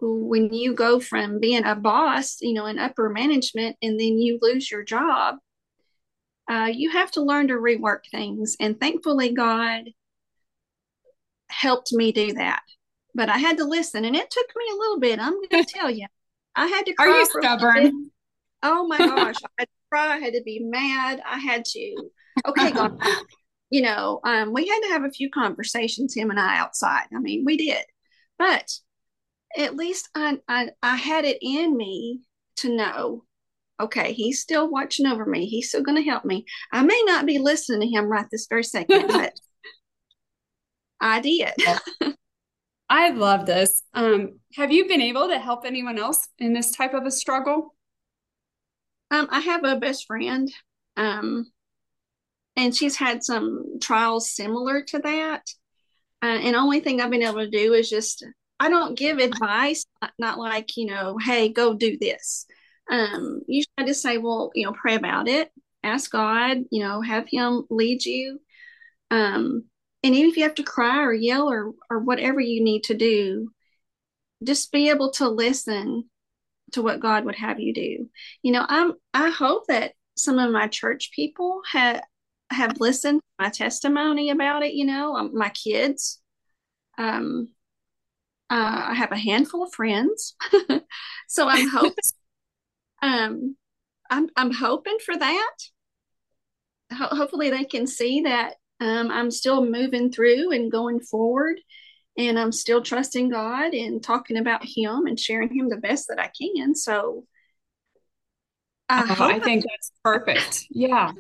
when 0.00 0.52
you 0.52 0.74
go 0.74 0.98
from 0.98 1.38
being 1.38 1.64
a 1.64 1.76
boss, 1.76 2.38
you 2.40 2.54
know, 2.54 2.66
in 2.66 2.78
upper 2.78 3.08
management, 3.08 3.76
and 3.82 4.00
then 4.00 4.18
you 4.18 4.38
lose 4.42 4.70
your 4.70 4.82
job, 4.82 5.36
uh, 6.50 6.70
you 6.72 6.90
have 6.90 7.10
to 7.12 7.22
learn 7.22 7.48
to 7.48 7.54
rework 7.54 8.00
things. 8.10 8.56
And 8.58 8.80
thankfully, 8.80 9.32
God 9.32 9.90
helped 11.48 11.92
me 11.92 12.10
do 12.10 12.32
that. 12.32 12.62
But 13.14 13.28
I 13.28 13.38
had 13.38 13.58
to 13.58 13.64
listen, 13.64 14.04
and 14.04 14.16
it 14.16 14.30
took 14.30 14.48
me 14.56 14.64
a 14.72 14.76
little 14.76 14.98
bit. 14.98 15.20
I'm 15.20 15.34
going 15.34 15.48
to 15.50 15.64
tell 15.64 15.90
you, 15.90 16.06
I 16.56 16.66
had 16.66 16.86
to. 16.86 16.94
Are 16.98 17.08
you 17.08 17.26
stubborn? 17.26 18.10
Oh 18.62 18.86
my 18.86 18.98
gosh. 18.98 19.36
I 19.58 19.66
cry. 19.92 20.14
I 20.14 20.18
had 20.18 20.34
to 20.34 20.42
be 20.42 20.60
mad. 20.60 21.20
I 21.26 21.38
had 21.38 21.64
to, 21.66 21.96
okay, 22.46 22.70
God, 22.70 22.98
you 23.70 23.82
know, 23.82 24.20
um, 24.24 24.52
we 24.52 24.66
had 24.66 24.80
to 24.80 24.88
have 24.88 25.04
a 25.04 25.10
few 25.10 25.30
conversations, 25.30 26.14
him 26.14 26.30
and 26.30 26.40
I, 26.40 26.58
outside. 26.58 27.04
I 27.14 27.18
mean, 27.18 27.44
we 27.44 27.56
did, 27.56 27.84
but 28.38 28.70
at 29.56 29.76
least 29.76 30.08
I, 30.14 30.38
I, 30.48 30.70
I 30.82 30.96
had 30.96 31.24
it 31.24 31.38
in 31.42 31.76
me 31.76 32.20
to 32.56 32.74
know, 32.74 33.24
okay, 33.80 34.12
he's 34.12 34.40
still 34.40 34.70
watching 34.70 35.06
over 35.06 35.26
me. 35.26 35.46
He's 35.46 35.68
still 35.68 35.82
going 35.82 36.02
to 36.02 36.10
help 36.10 36.24
me. 36.24 36.46
I 36.72 36.82
may 36.82 37.02
not 37.04 37.26
be 37.26 37.38
listening 37.38 37.80
to 37.80 37.94
him 37.94 38.06
right 38.06 38.26
this 38.30 38.46
very 38.48 38.64
second, 38.64 39.06
but 39.08 39.34
I 41.00 41.20
did. 41.20 41.52
I 42.88 43.10
love 43.10 43.46
this. 43.46 43.82
Um, 43.92 44.38
have 44.54 44.70
you 44.70 44.86
been 44.86 45.00
able 45.00 45.28
to 45.28 45.38
help 45.38 45.64
anyone 45.64 45.98
else 45.98 46.28
in 46.38 46.52
this 46.52 46.70
type 46.70 46.94
of 46.94 47.04
a 47.04 47.10
struggle? 47.10 47.74
Um, 49.12 49.28
I 49.30 49.40
have 49.40 49.62
a 49.62 49.76
best 49.76 50.06
friend, 50.06 50.50
um, 50.96 51.52
and 52.56 52.74
she's 52.74 52.96
had 52.96 53.22
some 53.22 53.78
trials 53.78 54.30
similar 54.30 54.82
to 54.84 54.98
that. 55.00 55.42
Uh, 56.22 56.38
and 56.40 56.56
only 56.56 56.80
thing 56.80 57.00
I've 57.00 57.10
been 57.10 57.22
able 57.22 57.40
to 57.40 57.50
do 57.50 57.74
is 57.74 57.90
just 57.90 58.24
I 58.58 58.70
don't 58.70 58.96
give 58.96 59.18
advice, 59.18 59.84
not, 60.18 60.38
like 60.38 60.78
you 60.78 60.86
know, 60.86 61.18
hey, 61.22 61.50
go 61.50 61.74
do 61.74 61.98
this. 61.98 62.46
Um, 62.90 63.42
usually 63.46 63.72
I 63.76 63.84
just 63.84 64.00
say, 64.02 64.16
well, 64.16 64.50
you 64.54 64.64
know, 64.64 64.72
pray 64.72 64.94
about 64.94 65.28
it, 65.28 65.50
ask 65.82 66.10
God, 66.10 66.58
you 66.70 66.82
know, 66.82 67.02
have 67.02 67.28
Him 67.28 67.64
lead 67.68 68.06
you. 68.06 68.40
Um, 69.10 69.64
and 70.02 70.14
even 70.14 70.30
if 70.30 70.38
you 70.38 70.44
have 70.44 70.54
to 70.54 70.62
cry 70.62 71.02
or 71.04 71.12
yell 71.12 71.50
or 71.50 71.72
or 71.90 71.98
whatever 71.98 72.40
you 72.40 72.64
need 72.64 72.84
to 72.84 72.94
do, 72.94 73.50
just 74.42 74.72
be 74.72 74.88
able 74.88 75.10
to 75.12 75.28
listen 75.28 76.08
to 76.72 76.82
what 76.82 77.00
God 77.00 77.24
would 77.24 77.36
have 77.36 77.60
you 77.60 77.72
do. 77.72 78.08
You 78.42 78.52
know, 78.52 78.64
I'm 78.68 78.94
I 79.14 79.30
hope 79.30 79.66
that 79.68 79.92
some 80.16 80.38
of 80.38 80.50
my 80.50 80.68
church 80.68 81.10
people 81.14 81.62
have 81.70 82.02
have 82.50 82.80
listened 82.80 83.20
to 83.20 83.44
my 83.44 83.50
testimony 83.50 84.30
about 84.30 84.62
it, 84.62 84.74
you 84.74 84.84
know, 84.84 85.16
um, 85.16 85.30
my 85.34 85.50
kids. 85.50 86.20
Um 86.98 87.48
uh, 88.50 88.88
I 88.90 88.94
have 88.94 89.12
a 89.12 89.18
handful 89.18 89.62
of 89.62 89.72
friends. 89.72 90.34
so 91.28 91.48
I'm 91.48 91.68
hoping 91.68 91.94
um 93.02 93.56
I'm 94.10 94.28
I'm 94.36 94.52
hoping 94.52 94.98
for 95.04 95.16
that. 95.16 95.56
Ho- 96.92 97.16
hopefully 97.16 97.48
they 97.50 97.64
can 97.64 97.86
see 97.86 98.22
that 98.22 98.56
um, 98.80 99.10
I'm 99.10 99.30
still 99.30 99.64
moving 99.64 100.10
through 100.10 100.50
and 100.52 100.70
going 100.70 101.00
forward 101.00 101.58
and 102.16 102.38
I'm 102.38 102.52
still 102.52 102.82
trusting 102.82 103.30
God 103.30 103.74
and 103.74 104.02
talking 104.02 104.36
about 104.36 104.62
Him 104.64 105.06
and 105.06 105.18
sharing 105.18 105.54
Him 105.54 105.68
the 105.68 105.76
best 105.76 106.08
that 106.08 106.18
I 106.18 106.30
can. 106.38 106.74
So 106.74 107.24
I, 108.88 109.16
oh, 109.18 109.24
I 109.24 109.38
think 109.38 109.64
that's 109.64 109.92
perfect. 110.04 110.66
Yeah. 110.70 111.12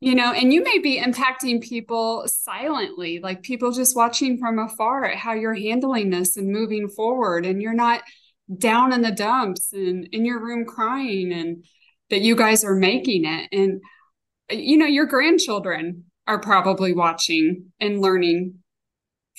You 0.00 0.14
know, 0.14 0.32
and 0.32 0.52
you 0.52 0.64
may 0.64 0.78
be 0.78 0.98
impacting 0.98 1.62
people 1.62 2.24
silently, 2.26 3.20
like 3.20 3.42
people 3.42 3.70
just 3.70 3.94
watching 3.94 4.38
from 4.38 4.58
afar 4.58 5.04
at 5.04 5.18
how 5.18 5.34
you're 5.34 5.54
handling 5.54 6.08
this 6.08 6.36
and 6.36 6.48
moving 6.48 6.88
forward. 6.88 7.44
And 7.44 7.60
you're 7.60 7.74
not 7.74 8.02
down 8.56 8.92
in 8.92 9.02
the 9.02 9.12
dumps 9.12 9.72
and 9.72 10.08
in 10.10 10.24
your 10.24 10.42
room 10.42 10.64
crying 10.64 11.32
and 11.32 11.64
that 12.08 12.22
you 12.22 12.34
guys 12.34 12.64
are 12.64 12.74
making 12.74 13.26
it. 13.26 13.48
And, 13.52 13.82
you 14.50 14.78
know, 14.78 14.86
your 14.86 15.06
grandchildren 15.06 16.04
are 16.26 16.40
probably 16.40 16.94
watching 16.94 17.72
and 17.78 18.00
learning 18.00 18.59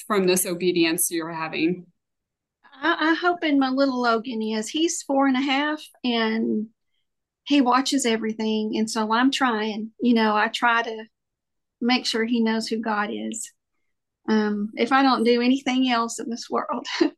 from 0.07 0.25
this 0.25 0.45
obedience 0.45 1.11
you're 1.11 1.31
having? 1.31 1.85
I, 2.81 3.11
I 3.11 3.13
hope 3.13 3.43
in 3.43 3.59
my 3.59 3.69
little 3.69 4.01
Logan 4.01 4.41
is. 4.41 4.69
He's 4.69 5.03
four 5.03 5.27
and 5.27 5.37
a 5.37 5.41
half 5.41 5.81
and 6.03 6.67
he 7.43 7.61
watches 7.61 8.05
everything. 8.05 8.77
And 8.77 8.89
so 8.89 9.11
I'm 9.11 9.31
trying, 9.31 9.91
you 9.99 10.13
know, 10.13 10.35
I 10.35 10.47
try 10.47 10.81
to 10.83 11.05
make 11.79 12.05
sure 12.05 12.25
he 12.25 12.41
knows 12.41 12.67
who 12.67 12.77
God 12.77 13.09
is. 13.11 13.51
Um, 14.29 14.69
if 14.75 14.91
I 14.91 15.01
don't 15.01 15.23
do 15.23 15.41
anything 15.41 15.89
else 15.89 16.19
in 16.19 16.29
this 16.29 16.49
world. 16.49 16.85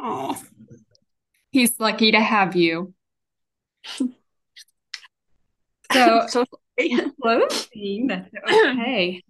oh, 0.00 0.40
he's 1.50 1.78
lucky 1.78 2.12
to 2.12 2.20
have 2.20 2.56
you. 2.56 2.94
So, 5.92 6.26
so 6.28 6.44
closing, 7.22 8.08
that's 8.08 8.30
okay. 8.50 9.22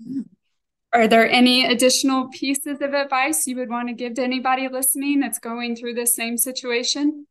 Are 0.92 1.06
there 1.06 1.28
any 1.28 1.66
additional 1.66 2.28
pieces 2.28 2.80
of 2.80 2.94
advice 2.94 3.46
you 3.46 3.56
would 3.56 3.68
want 3.68 3.88
to 3.88 3.94
give 3.94 4.14
to 4.14 4.22
anybody 4.22 4.68
listening 4.68 5.20
that's 5.20 5.38
going 5.38 5.76
through 5.76 5.94
the 5.94 6.06
same 6.06 6.38
situation? 6.38 7.26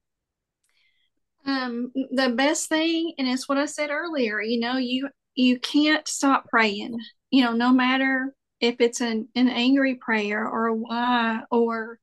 Um, 1.46 1.92
the 2.12 2.30
best 2.30 2.70
thing, 2.70 3.14
and 3.18 3.28
it's 3.28 3.50
what 3.50 3.58
I 3.58 3.66
said 3.66 3.90
earlier, 3.90 4.42
you 4.42 4.60
know, 4.60 4.78
you 4.78 5.10
you 5.34 5.60
can't 5.60 6.08
stop 6.08 6.48
praying. 6.50 7.00
You 7.32 7.46
know, 7.46 7.54
no 7.54 7.72
matter 7.72 8.36
if 8.60 8.76
it's 8.80 9.02
an, 9.02 9.28
an 9.36 9.48
angry 9.48 9.96
prayer 9.96 10.48
or 10.48 10.68
a 10.68 10.76
why 10.76 11.42
or 11.52 12.00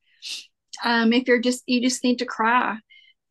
um, 0.82 1.12
if 1.12 1.28
you're 1.28 1.40
just 1.40 1.62
you 1.66 1.80
just 1.80 2.02
need 2.02 2.18
to 2.18 2.26
cry. 2.26 2.78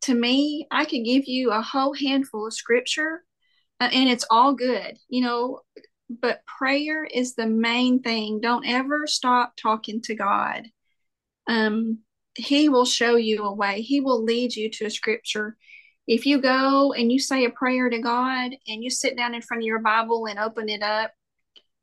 To 0.04 0.14
me, 0.14 0.68
I 0.70 0.86
could 0.86 1.04
give 1.06 1.28
you 1.28 1.52
a 1.52 1.62
whole 1.62 1.94
handful 1.94 2.48
of 2.48 2.54
scripture, 2.54 3.24
uh, 3.80 3.90
and 3.92 4.10
it's 4.10 4.26
all 4.30 4.54
good. 4.54 4.98
You 5.10 5.24
know, 5.24 5.62
but 6.22 6.46
prayer 6.46 7.04
is 7.04 7.36
the 7.36 7.48
main 7.48 8.02
thing. 8.02 8.40
Don't 8.42 8.68
ever 8.68 9.08
stop 9.08 9.54
talking 9.56 10.02
to 10.04 10.16
God. 10.16 10.68
Um, 11.48 12.00
he 12.36 12.70
will 12.70 12.86
show 12.86 13.16
you 13.16 13.44
a 13.44 13.54
way. 13.54 13.82
He 13.82 14.02
will 14.02 14.24
lead 14.24 14.56
you 14.56 14.70
to 14.72 14.86
a 14.86 14.90
scripture. 14.90 15.56
If 16.08 16.26
you 16.26 16.42
go 16.42 16.94
and 16.94 17.12
you 17.12 17.20
say 17.20 17.46
a 17.46 17.50
prayer 17.50 17.90
to 17.90 18.00
God 18.00 18.52
and 18.68 18.84
you 18.84 18.90
sit 18.90 19.16
down 19.16 19.36
in 19.36 19.42
front 19.42 19.64
of 19.64 19.68
your 19.68 19.80
Bible 19.80 20.26
and 20.28 20.40
open 20.40 20.68
it 20.68 20.82
up, 20.82 21.12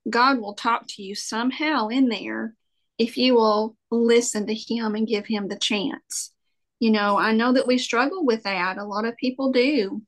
God 0.08 0.38
will 0.38 0.54
talk 0.54 0.86
to 0.88 1.02
you 1.02 1.14
somehow 1.14 1.88
in 1.88 2.08
there 2.08 2.54
if 2.98 3.16
you 3.16 3.34
will 3.34 3.76
listen 3.90 4.46
to 4.46 4.54
Him 4.54 4.94
and 4.94 5.06
give 5.06 5.26
Him 5.26 5.48
the 5.48 5.58
chance. 5.58 6.32
You 6.80 6.90
know, 6.90 7.18
I 7.18 7.32
know 7.32 7.52
that 7.52 7.66
we 7.66 7.78
struggle 7.78 8.24
with 8.24 8.42
that. 8.44 8.78
A 8.78 8.84
lot 8.84 9.04
of 9.04 9.16
people 9.16 9.52
do. 9.52 10.02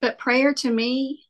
But 0.00 0.18
prayer 0.18 0.54
to 0.54 0.70
me 0.70 1.24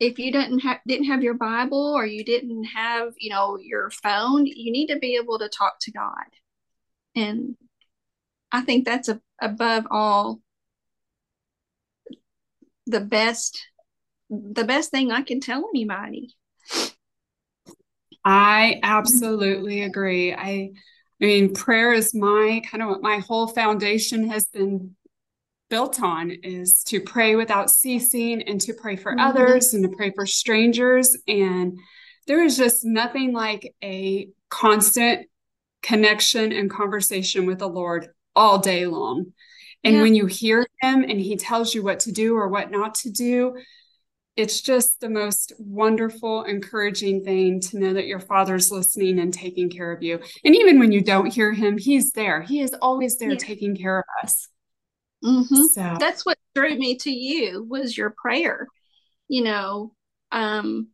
if 0.00 0.18
you 0.18 0.32
didn't 0.32 0.60
have 0.60 0.78
didn't 0.86 1.06
have 1.06 1.22
your 1.22 1.34
bible 1.34 1.94
or 1.94 2.04
you 2.04 2.24
didn't 2.24 2.64
have 2.64 3.12
you 3.18 3.30
know 3.30 3.58
your 3.58 3.90
phone 3.90 4.46
you 4.46 4.72
need 4.72 4.88
to 4.88 4.98
be 4.98 5.16
able 5.16 5.38
to 5.38 5.48
talk 5.48 5.74
to 5.80 5.92
god. 5.92 6.26
And 7.16 7.56
i 8.52 8.60
think 8.60 8.84
that's 8.84 9.08
a, 9.08 9.20
above 9.40 9.86
all 9.90 10.40
the 12.86 13.00
best 13.00 13.66
the 14.30 14.64
best 14.64 14.90
thing 14.90 15.12
i 15.12 15.22
can 15.22 15.40
tell 15.40 15.68
anybody. 15.72 16.34
I 18.24 18.80
absolutely 18.82 19.82
agree. 19.82 20.32
I 20.32 20.72
I 21.20 21.26
mean, 21.26 21.54
prayer 21.54 21.92
is 21.92 22.14
my 22.14 22.62
kind 22.68 22.82
of 22.82 22.88
what 22.88 23.02
my 23.02 23.18
whole 23.18 23.46
foundation 23.46 24.28
has 24.28 24.46
been 24.46 24.96
built 25.70 26.00
on 26.02 26.30
is 26.30 26.82
to 26.84 27.00
pray 27.00 27.36
without 27.36 27.70
ceasing 27.70 28.42
and 28.42 28.60
to 28.60 28.74
pray 28.74 28.96
for 28.96 29.12
mm-hmm. 29.12 29.20
others 29.20 29.74
and 29.74 29.82
to 29.84 29.96
pray 29.96 30.10
for 30.10 30.26
strangers. 30.26 31.16
And 31.26 31.78
there 32.26 32.42
is 32.42 32.56
just 32.56 32.84
nothing 32.84 33.32
like 33.32 33.74
a 33.82 34.28
constant 34.48 35.26
connection 35.82 36.52
and 36.52 36.70
conversation 36.70 37.46
with 37.46 37.58
the 37.58 37.68
Lord 37.68 38.08
all 38.34 38.58
day 38.58 38.86
long. 38.86 39.32
And 39.82 39.96
yeah. 39.96 40.02
when 40.02 40.14
you 40.14 40.26
hear 40.26 40.66
him 40.80 41.02
and 41.02 41.20
he 41.20 41.36
tells 41.36 41.74
you 41.74 41.82
what 41.82 42.00
to 42.00 42.12
do 42.12 42.34
or 42.36 42.48
what 42.48 42.70
not 42.70 42.94
to 42.96 43.10
do, 43.10 43.56
it's 44.36 44.62
just 44.62 45.00
the 45.00 45.08
most 45.08 45.52
wonderful, 45.58 46.42
encouraging 46.44 47.22
thing 47.22 47.60
to 47.60 47.78
know 47.78 47.92
that 47.92 48.06
your 48.06 48.18
father's 48.18 48.72
listening 48.72 49.20
and 49.20 49.32
taking 49.32 49.70
care 49.70 49.92
of 49.92 50.02
you. 50.02 50.18
And 50.44 50.56
even 50.56 50.78
when 50.78 50.90
you 50.90 51.02
don't 51.02 51.32
hear 51.32 51.52
him, 51.52 51.78
he's 51.78 52.12
there. 52.12 52.42
He 52.42 52.60
is 52.60 52.74
always 52.80 53.18
there 53.18 53.30
yeah. 53.30 53.38
taking 53.38 53.76
care 53.76 53.98
of 53.98 54.04
us. 54.22 54.48
Mm-hmm. 55.24 55.62
So 55.72 55.96
that's 55.98 56.26
what 56.26 56.38
drew 56.54 56.76
me 56.76 56.96
to 56.98 57.10
you 57.10 57.66
was 57.68 57.96
your 57.96 58.10
prayer. 58.10 58.68
You 59.28 59.44
know, 59.44 59.94
um, 60.30 60.88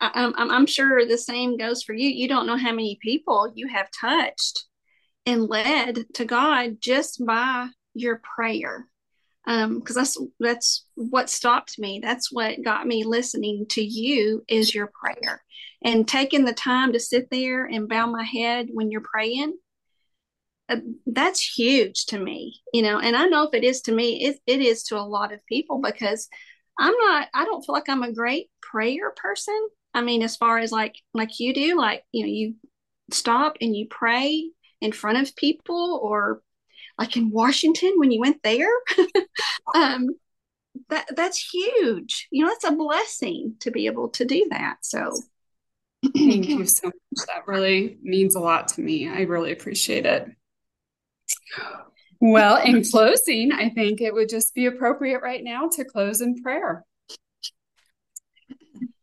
I, 0.00 0.10
I'm, 0.14 0.50
I'm 0.50 0.66
sure 0.66 1.04
the 1.04 1.18
same 1.18 1.56
goes 1.56 1.82
for 1.82 1.92
you. 1.92 2.08
You 2.08 2.28
don't 2.28 2.46
know 2.46 2.56
how 2.56 2.70
many 2.70 2.98
people 3.02 3.52
you 3.54 3.68
have 3.68 3.88
touched 3.98 4.64
and 5.24 5.48
led 5.48 6.04
to 6.14 6.24
God 6.24 6.76
just 6.80 7.24
by 7.24 7.68
your 7.94 8.20
prayer. 8.36 8.86
Um, 9.48 9.78
because 9.78 9.94
that's 9.94 10.18
that's 10.40 10.86
what 10.96 11.30
stopped 11.30 11.78
me. 11.78 12.00
That's 12.02 12.32
what 12.32 12.64
got 12.64 12.84
me 12.84 13.04
listening 13.04 13.66
to 13.70 13.80
you 13.80 14.44
is 14.48 14.74
your 14.74 14.90
prayer 15.00 15.44
and 15.84 16.06
taking 16.06 16.44
the 16.44 16.52
time 16.52 16.92
to 16.92 17.00
sit 17.00 17.30
there 17.30 17.64
and 17.64 17.88
bow 17.88 18.06
my 18.06 18.24
head 18.24 18.68
when 18.72 18.90
you're 18.90 19.02
praying 19.02 19.56
uh, 20.68 20.76
that's 21.06 21.40
huge 21.40 22.06
to 22.06 22.18
me 22.18 22.60
you 22.72 22.82
know 22.82 22.98
and 22.98 23.16
i 23.16 23.26
know 23.26 23.44
if 23.44 23.54
it 23.54 23.64
is 23.64 23.80
to 23.82 23.92
me 23.92 24.24
it, 24.24 24.38
it 24.46 24.60
is 24.60 24.82
to 24.82 24.96
a 24.96 25.00
lot 25.00 25.32
of 25.32 25.44
people 25.46 25.80
because 25.80 26.28
i'm 26.78 26.94
not 26.94 27.28
i 27.34 27.44
don't 27.44 27.64
feel 27.64 27.74
like 27.74 27.88
i'm 27.88 28.02
a 28.02 28.12
great 28.12 28.50
prayer 28.62 29.12
person 29.16 29.68
i 29.94 30.00
mean 30.00 30.22
as 30.22 30.36
far 30.36 30.58
as 30.58 30.72
like 30.72 30.96
like 31.14 31.38
you 31.38 31.54
do 31.54 31.76
like 31.76 32.02
you 32.12 32.24
know 32.24 32.30
you 32.30 32.54
stop 33.12 33.56
and 33.60 33.76
you 33.76 33.86
pray 33.88 34.50
in 34.80 34.92
front 34.92 35.18
of 35.18 35.36
people 35.36 36.00
or 36.02 36.42
like 36.98 37.16
in 37.16 37.30
washington 37.30 37.92
when 37.96 38.10
you 38.10 38.20
went 38.20 38.42
there 38.42 38.70
um 39.74 40.08
that 40.88 41.06
that's 41.16 41.38
huge. 41.52 42.28
You 42.30 42.44
know, 42.44 42.52
it's 42.52 42.64
a 42.64 42.72
blessing 42.72 43.54
to 43.60 43.70
be 43.70 43.86
able 43.86 44.08
to 44.10 44.24
do 44.24 44.46
that. 44.50 44.76
So 44.82 45.12
thank 46.14 46.48
you 46.48 46.66
so 46.66 46.86
much. 46.86 47.26
That 47.26 47.46
really 47.46 47.98
means 48.02 48.34
a 48.34 48.40
lot 48.40 48.68
to 48.68 48.80
me. 48.80 49.08
I 49.08 49.22
really 49.22 49.52
appreciate 49.52 50.06
it. 50.06 50.28
Well, 52.20 52.56
in 52.56 52.82
closing, 52.84 53.52
I 53.52 53.68
think 53.68 54.00
it 54.00 54.14
would 54.14 54.28
just 54.28 54.54
be 54.54 54.66
appropriate 54.66 55.22
right 55.22 55.44
now 55.44 55.68
to 55.68 55.84
close 55.84 56.20
in 56.20 56.42
prayer. 56.42 56.84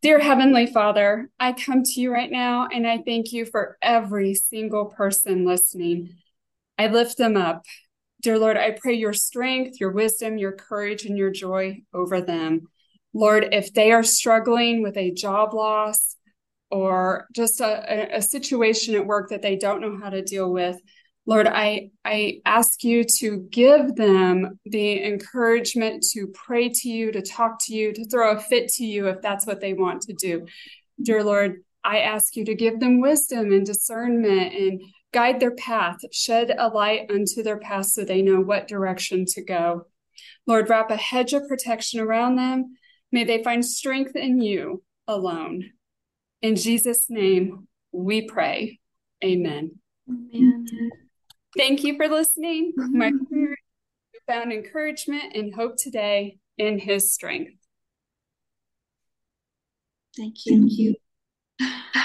Dear 0.01 0.19
Heavenly 0.19 0.67
Father, 0.67 1.29
I 1.39 1.53
come 1.53 1.83
to 1.83 2.01
you 2.01 2.11
right 2.11 2.29
now 2.29 2.67
and 2.71 2.85
I 2.85 2.97
thank 2.97 3.31
you 3.31 3.45
for 3.45 3.77
every 3.81 4.33
single 4.33 4.85
person 4.85 5.45
listening. 5.45 6.17
I 6.77 6.87
lift 6.87 7.17
them 7.17 7.37
up. 7.37 7.63
Dear 8.21 8.37
Lord, 8.37 8.57
I 8.57 8.71
pray 8.71 8.95
your 8.95 9.13
strength, 9.13 9.79
your 9.79 9.91
wisdom, 9.91 10.37
your 10.37 10.51
courage, 10.51 11.05
and 11.05 11.17
your 11.17 11.29
joy 11.29 11.83
over 11.93 12.19
them. 12.19 12.67
Lord, 13.13 13.47
if 13.51 13.73
they 13.73 13.91
are 13.91 14.03
struggling 14.03 14.81
with 14.81 14.97
a 14.97 15.11
job 15.11 15.53
loss 15.53 16.15
or 16.71 17.27
just 17.31 17.61
a, 17.61 18.17
a 18.17 18.21
situation 18.21 18.95
at 18.95 19.05
work 19.05 19.29
that 19.29 19.41
they 19.41 19.55
don't 19.55 19.81
know 19.81 19.97
how 20.01 20.09
to 20.09 20.21
deal 20.21 20.51
with, 20.51 20.77
Lord, 21.25 21.47
I, 21.47 21.91
I 22.03 22.41
ask 22.45 22.83
you 22.83 23.05
to 23.19 23.47
give 23.49 23.95
them 23.95 24.59
the 24.65 25.03
encouragement 25.05 26.03
to 26.11 26.27
pray 26.27 26.69
to 26.69 26.89
you, 26.89 27.11
to 27.13 27.21
talk 27.21 27.59
to 27.65 27.73
you, 27.73 27.93
to 27.93 28.05
throw 28.09 28.35
a 28.35 28.39
fit 28.39 28.67
to 28.73 28.85
you 28.85 29.07
if 29.07 29.21
that's 29.21 29.47
what 29.47 29.61
they 29.61 29.73
want 29.73 30.01
to 30.03 30.13
do. 30.13 30.45
Dear 31.01 31.23
Lord, 31.23 31.63
I 31.83 31.99
ask 31.99 32.35
you 32.35 32.43
to 32.45 32.55
give 32.55 32.79
them 32.79 32.99
wisdom 32.99 33.51
and 33.51 33.65
discernment 33.65 34.53
and 34.53 34.81
guide 35.13 35.39
their 35.39 35.55
path, 35.55 35.97
shed 36.11 36.53
a 36.57 36.67
light 36.67 37.09
unto 37.09 37.41
their 37.41 37.59
path 37.59 37.85
so 37.85 38.03
they 38.03 38.21
know 38.21 38.41
what 38.41 38.67
direction 38.67 39.25
to 39.25 39.43
go. 39.43 39.87
Lord, 40.45 40.69
wrap 40.69 40.91
a 40.91 40.97
hedge 40.97 41.33
of 41.33 41.47
protection 41.47 41.99
around 41.99 42.35
them. 42.35 42.75
May 43.11 43.23
they 43.23 43.43
find 43.43 43.63
strength 43.63 44.15
in 44.15 44.41
you 44.41 44.83
alone. 45.07 45.71
In 46.41 46.55
Jesus' 46.55 47.05
name, 47.09 47.67
we 47.91 48.23
pray. 48.23 48.79
Amen. 49.23 49.79
Amen. 50.09 50.91
Thank 51.57 51.83
you 51.83 51.95
for 51.97 52.07
listening. 52.07 52.73
My 52.75 53.11
prayer 53.29 53.55
found 54.27 54.51
encouragement 54.51 55.35
and 55.35 55.53
hope 55.53 55.77
today 55.77 56.39
in 56.57 56.79
his 56.79 57.11
strength. 57.11 57.53
Thank 60.15 60.45
you. 60.45 60.59
Thank 60.59 60.77
you. 60.79 60.95